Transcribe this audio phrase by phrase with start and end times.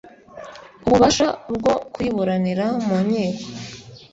[0.85, 3.45] ububasha bwo kuyiburanira mu nkiko